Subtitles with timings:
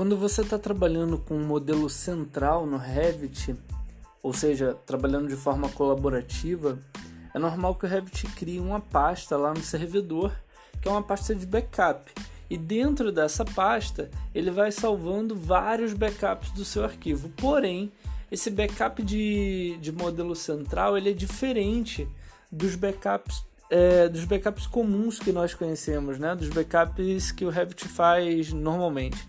[0.00, 3.54] Quando você está trabalhando com um modelo central no Revit,
[4.22, 6.78] ou seja, trabalhando de forma colaborativa,
[7.34, 10.32] é normal que o Revit crie uma pasta lá no servidor,
[10.80, 12.10] que é uma pasta de backup.
[12.48, 17.28] E dentro dessa pasta, ele vai salvando vários backups do seu arquivo.
[17.36, 17.92] Porém,
[18.32, 22.08] esse backup de, de modelo central ele é diferente
[22.50, 26.34] dos backups é, dos backups comuns que nós conhecemos, né?
[26.34, 29.28] dos backups que o Revit faz normalmente.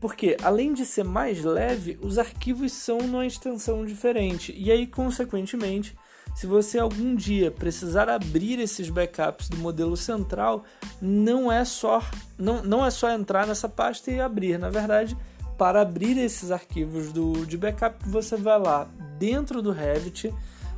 [0.00, 4.54] Porque, além de ser mais leve, os arquivos são numa extensão diferente.
[4.56, 5.96] E aí, consequentemente,
[6.34, 10.64] se você algum dia precisar abrir esses backups do modelo central,
[11.00, 12.02] não é só
[12.38, 14.58] não, não é só entrar nessa pasta e abrir.
[14.58, 15.16] Na verdade,
[15.56, 18.86] para abrir esses arquivos do, de backup, você vai lá
[19.18, 20.32] dentro do Revit,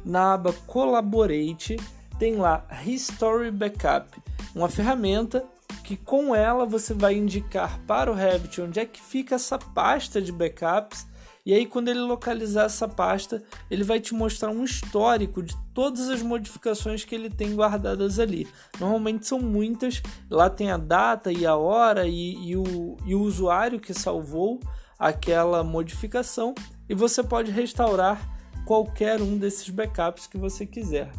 [0.05, 1.77] na aba Collaborate,
[2.19, 4.17] tem lá History Backup,
[4.55, 5.45] uma ferramenta
[5.89, 10.21] que com ela você vai indicar para o Revit onde é que fica essa pasta
[10.21, 11.07] de backups
[11.47, 16.11] e aí quando ele localizar essa pasta, ele vai te mostrar um histórico de todas
[16.11, 18.47] as modificações que ele tem guardadas ali.
[18.79, 23.23] Normalmente são muitas, lá tem a data e a hora e, e, o, e o
[23.23, 24.61] usuário que salvou
[24.99, 26.55] aquela modificação
[26.87, 28.29] e você pode restaurar
[28.67, 31.11] qualquer um desses backups que você quiser.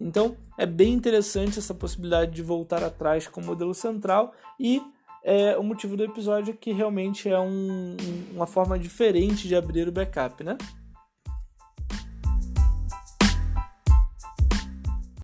[0.00, 4.80] Então é bem interessante essa possibilidade de voltar atrás com o modelo central e
[5.24, 7.96] é, o motivo do episódio é que realmente é um,
[8.32, 10.56] uma forma diferente de abrir o backup, né?